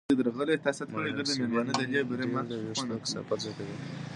ماینوکسیډیل 0.93 1.67
د 2.49 2.51
وېښتو 2.63 2.95
کثافت 3.03 3.37
زیاتوي. 3.43 3.75